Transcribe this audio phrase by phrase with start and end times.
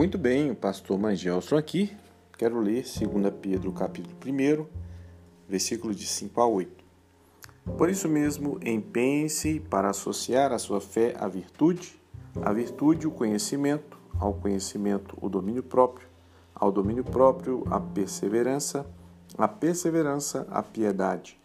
[0.00, 1.94] Muito bem, o pastor Mangelson aqui.
[2.38, 4.66] Quero ler 2 Pedro, capítulo 1,
[5.46, 6.84] versículo de 5 a 8.
[7.76, 12.00] Por isso mesmo, empenhe-se para associar a sua fé à virtude,
[12.40, 16.08] à virtude o conhecimento, ao conhecimento o domínio próprio,
[16.54, 18.86] ao domínio próprio a perseverança,
[19.36, 21.38] a perseverança a piedade,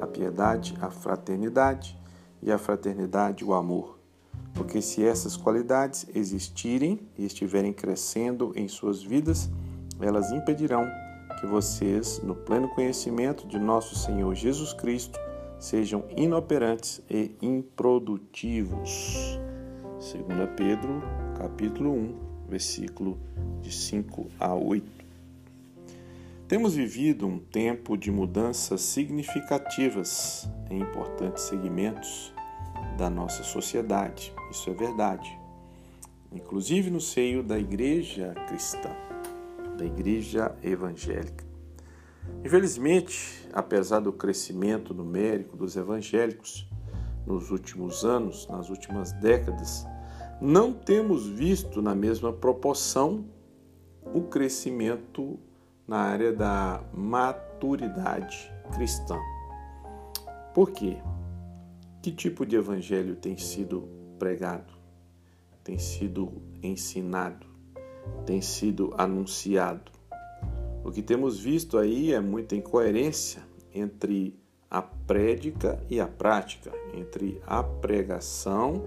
[0.00, 1.94] a piedade a fraternidade.
[2.40, 3.97] E a fraternidade o amor
[4.58, 9.48] porque se essas qualidades existirem e estiverem crescendo em suas vidas,
[10.00, 10.84] elas impedirão
[11.40, 15.18] que vocês, no pleno conhecimento de nosso Senhor Jesus Cristo,
[15.60, 19.38] sejam inoperantes e improdutivos.
[20.00, 21.02] 2 Pedro,
[21.38, 22.14] capítulo 1,
[22.48, 23.16] versículo
[23.62, 24.86] de 5 a 8.
[26.48, 32.32] Temos vivido um tempo de mudanças significativas em importantes segmentos
[32.98, 34.34] da nossa sociedade.
[34.50, 35.38] Isso é verdade.
[36.32, 38.90] Inclusive no seio da igreja cristã,
[39.78, 41.46] da igreja evangélica.
[42.44, 46.68] Infelizmente, apesar do crescimento numérico dos evangélicos
[47.24, 49.86] nos últimos anos, nas últimas décadas,
[50.40, 53.24] não temos visto na mesma proporção
[54.12, 55.38] o crescimento
[55.86, 59.16] na área da maturidade cristã.
[60.52, 60.98] Por quê?
[62.00, 63.88] Que tipo de evangelho tem sido
[64.18, 64.72] pregado,
[65.64, 66.32] tem sido
[66.62, 67.46] ensinado,
[68.24, 69.90] tem sido anunciado?
[70.84, 73.42] O que temos visto aí é muita incoerência
[73.74, 74.38] entre
[74.70, 78.84] a prédica e a prática, entre a pregação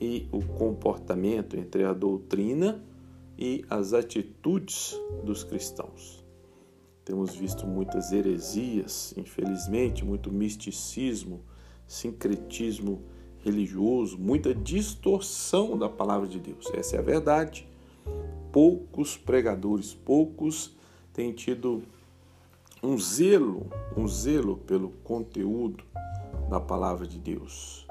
[0.00, 2.82] e o comportamento, entre a doutrina
[3.36, 6.24] e as atitudes dos cristãos.
[7.04, 11.42] Temos visto muitas heresias, infelizmente, muito misticismo,
[11.86, 13.02] sincretismo
[13.44, 16.66] religioso, muita distorção da palavra de Deus.
[16.72, 17.68] Essa é a verdade.
[18.50, 20.74] Poucos pregadores, poucos
[21.12, 21.82] têm tido
[22.82, 23.66] um zelo,
[23.96, 25.84] um zelo pelo conteúdo
[26.48, 27.86] da palavra de Deus.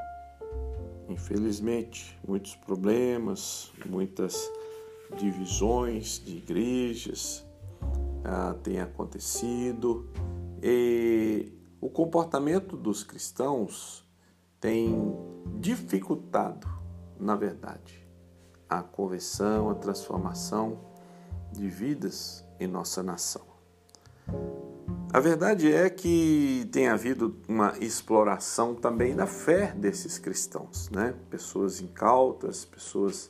[1.10, 4.52] Infelizmente, muitos problemas, muitas
[5.18, 7.46] divisões de igrejas
[8.24, 10.08] ah, têm acontecido
[10.62, 11.52] e
[11.84, 14.08] o comportamento dos cristãos
[14.58, 15.14] tem
[15.60, 16.66] dificultado,
[17.20, 18.08] na verdade,
[18.70, 20.80] a conversão, a transformação
[21.52, 23.42] de vidas em nossa nação.
[25.12, 31.14] A verdade é que tem havido uma exploração também da fé desses cristãos, né?
[31.30, 33.30] Pessoas incautas, pessoas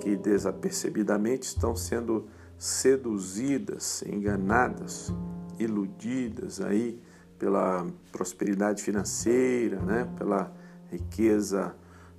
[0.00, 2.26] que desapercebidamente estão sendo
[2.58, 5.12] seduzidas, enganadas,
[5.60, 7.00] iludidas aí
[7.44, 10.08] pela prosperidade financeira, né?
[10.16, 10.50] pela
[10.90, 11.76] riqueza,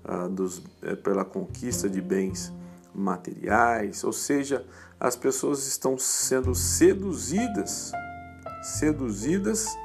[0.08, 2.54] uh, dos, eh, pela conquista de bens
[2.94, 4.64] materiais, ou seja,
[5.00, 7.92] as pessoas estão sendo seduzidas,
[8.62, 9.76] seduzidas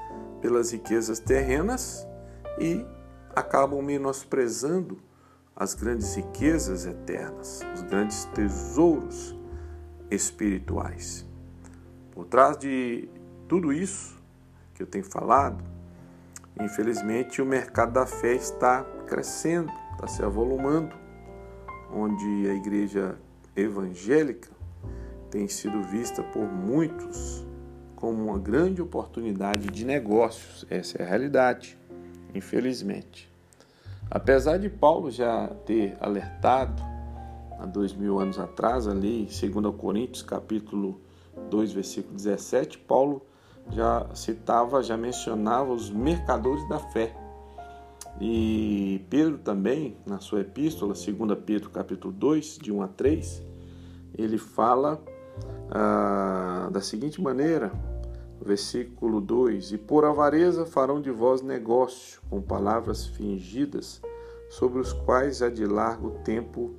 [0.43, 2.07] pelas riquezas terrenas
[2.59, 2.85] e
[3.35, 4.99] acabam menosprezando
[5.57, 9.35] as grandes riquezas eternas, os grandes tesouros
[10.11, 11.25] espirituais.
[12.11, 13.09] Por trás de
[13.49, 14.20] tudo isso,
[14.81, 15.63] que eu tenho falado,
[16.59, 20.97] infelizmente o mercado da fé está crescendo, está se avolumando,
[21.93, 23.19] onde a igreja
[23.55, 24.49] evangélica
[25.31, 27.47] tem sido vista por muitos
[27.95, 30.65] como uma grande oportunidade de negócios.
[30.71, 31.79] Essa é a realidade,
[32.35, 33.31] infelizmente.
[34.11, 36.83] Apesar de Paulo já ter alertado
[37.59, 40.99] há dois mil anos atrás, ali, 2 Coríntios, capítulo
[41.51, 43.27] 2, versículo 17, Paulo
[43.73, 47.15] já citava, já mencionava os mercadores da fé.
[48.21, 53.43] E Pedro também, na sua epístola, 2 Pedro capítulo 2, de 1 a 3,
[54.19, 55.03] ele fala
[55.71, 57.73] ah, da seguinte maneira,
[58.43, 64.03] versículo 2: E por avareza farão de vós negócio com palavras fingidas,
[64.51, 66.75] sobre os quais há de largo tempo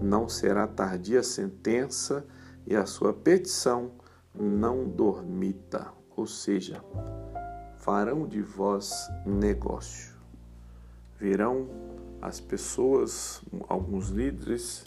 [0.00, 2.26] não será tardia a sentença,
[2.66, 3.92] e a sua petição
[4.34, 6.80] não dormita ou seja,
[7.78, 10.14] farão de vós negócio.
[11.18, 11.68] Verão
[12.20, 14.84] as pessoas, alguns líderes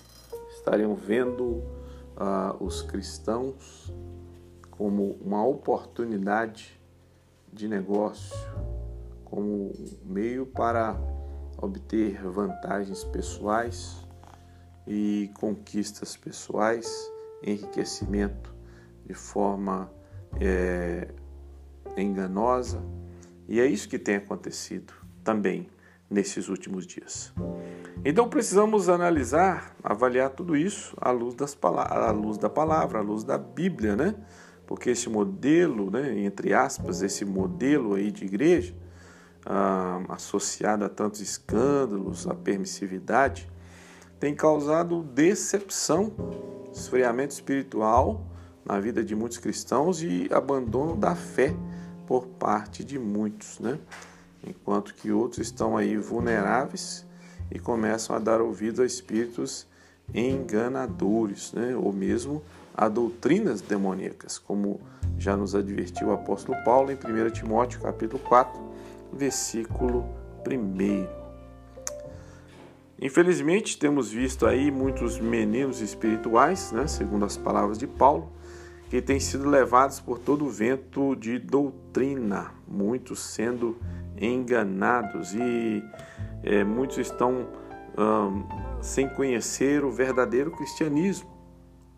[0.56, 3.94] estariam vendo uh, os cristãos
[4.72, 6.80] como uma oportunidade
[7.52, 8.34] de negócio,
[9.26, 9.74] como
[10.06, 10.98] meio para
[11.58, 14.08] obter vantagens pessoais
[14.88, 17.12] e conquistas pessoais,
[17.44, 18.56] enriquecimento
[19.06, 19.92] de forma
[20.40, 21.14] é,
[21.98, 22.82] enganosa.
[23.48, 24.94] E é isso que tem acontecido
[25.24, 25.70] também
[26.10, 27.34] nesses últimos dias.
[28.04, 33.24] Então precisamos analisar, avaliar tudo isso à luz, das, à luz da palavra, à luz
[33.24, 34.16] da Bíblia, né?
[34.68, 38.76] Porque esse modelo, né, entre aspas, esse modelo aí de igreja,
[39.46, 43.50] ah, associado a tantos escândalos, a permissividade,
[44.20, 46.14] tem causado decepção,
[46.74, 48.26] esfriamento espiritual
[48.66, 51.54] na vida de muitos cristãos e abandono da fé
[52.08, 53.78] por parte de muitos, né?
[54.46, 57.06] Enquanto que outros estão aí vulneráveis
[57.52, 59.68] e começam a dar ouvido a espíritos
[60.14, 61.76] enganadores, né?
[61.76, 62.42] Ou mesmo
[62.76, 64.82] a doutrinas demoníacas, como
[65.18, 68.60] já nos advertiu o apóstolo Paulo em 1 Timóteo capítulo 4,
[69.14, 70.06] versículo
[70.46, 71.26] 1.
[73.02, 78.32] Infelizmente, temos visto aí muitos meninos espirituais, né, segundo as palavras de Paulo,
[78.90, 83.78] que têm sido levados por todo o vento de doutrina, muitos sendo
[84.18, 85.84] enganados e
[86.44, 87.48] é, muitos estão
[88.82, 91.30] sem conhecer o verdadeiro cristianismo,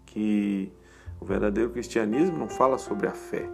[0.05, 0.71] que
[1.19, 3.49] o verdadeiro cristianismo não fala sobre a fé.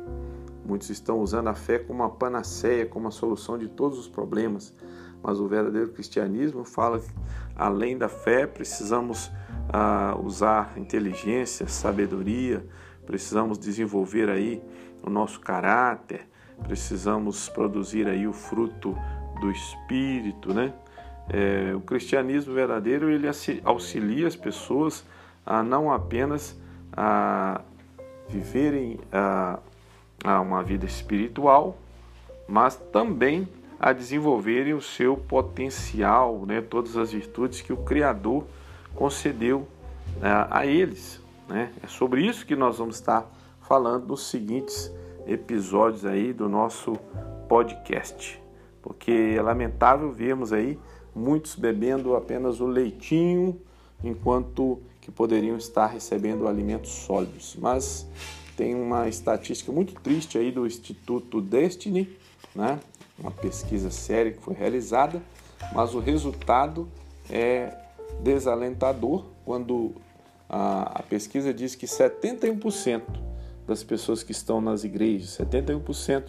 [0.66, 4.74] Muitos estão usando a fé como uma panaceia, como a solução de todos os problemas,
[5.22, 7.10] mas o verdadeiro cristianismo fala que
[7.56, 9.32] além da fé precisamos
[9.70, 12.66] ah, usar inteligência, sabedoria,
[13.06, 14.62] precisamos desenvolver aí
[15.02, 16.28] o nosso caráter,
[16.64, 18.98] precisamos produzir aí o fruto
[19.40, 20.74] do Espírito, né?
[21.30, 23.28] É, o cristianismo verdadeiro ele
[23.64, 25.06] auxilia as pessoas
[25.46, 26.58] a não apenas
[26.92, 27.62] a
[28.28, 29.60] viverem a,
[30.24, 31.78] a uma vida espiritual,
[32.48, 33.48] mas também
[33.80, 36.62] a desenvolverem o seu potencial, né?
[36.62, 38.46] todas as virtudes que o Criador
[38.96, 39.68] concedeu
[40.22, 41.23] a, a eles.
[41.54, 41.72] Né?
[41.84, 44.92] É sobre isso que nós vamos estar falando nos seguintes
[45.28, 46.96] episódios aí do nosso
[47.48, 48.42] podcast,
[48.82, 50.80] porque é lamentável vermos aí
[51.14, 53.62] muitos bebendo apenas o leitinho
[54.04, 57.56] enquanto que poderiam estar recebendo alimentos sólidos.
[57.62, 58.08] Mas
[58.58, 62.18] tem uma estatística muito triste aí do Instituto Destiny,
[62.56, 62.80] né?
[63.16, 65.22] Uma pesquisa séria que foi realizada,
[65.72, 66.90] mas o resultado
[67.30, 67.78] é
[68.24, 69.94] desalentador quando
[70.50, 73.02] a, a pesquisa diz que 71%
[73.66, 76.24] das pessoas que estão nas igrejas, 71%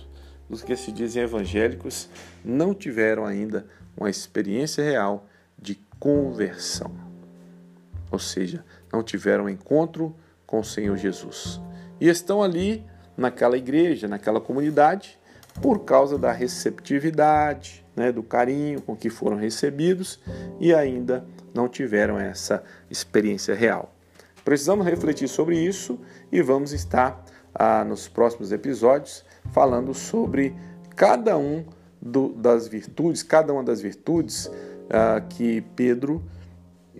[0.48, 2.08] dos que se dizem evangélicos,
[2.44, 3.66] não tiveram ainda
[3.96, 5.26] uma experiência real
[5.60, 6.92] de conversão.
[8.10, 10.14] Ou seja, não tiveram encontro
[10.46, 11.60] com o Senhor Jesus.
[12.00, 12.84] E estão ali
[13.16, 15.18] naquela igreja, naquela comunidade,
[15.60, 20.20] por causa da receptividade, né, do carinho com que foram recebidos
[20.58, 21.24] e ainda
[21.54, 23.94] não tiveram essa experiência real.
[24.44, 25.98] Precisamos refletir sobre isso
[26.30, 27.24] e vamos estar
[27.54, 30.54] ah, nos próximos episódios falando sobre
[30.94, 31.64] cada um
[32.00, 34.50] do, das virtudes, cada uma das virtudes
[34.90, 36.22] ah, que Pedro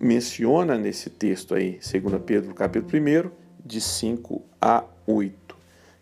[0.00, 3.30] menciona nesse texto aí, 2 Pedro capítulo 1,
[3.64, 5.56] de 5 a 8.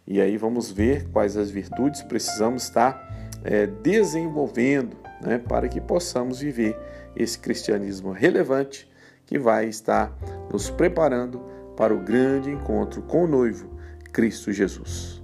[0.06, 6.41] E aí vamos ver quais as virtudes precisamos estar é, desenvolvendo né, para que possamos
[6.41, 6.77] viver
[7.17, 8.89] esse cristianismo relevante
[9.32, 10.14] que vai estar
[10.52, 11.40] nos preparando
[11.75, 13.67] para o grande encontro com o noivo,
[14.12, 15.23] Cristo Jesus.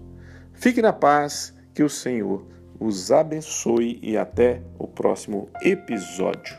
[0.54, 2.46] Fique na paz, que o Senhor
[2.80, 6.56] os abençoe e até o próximo episódio.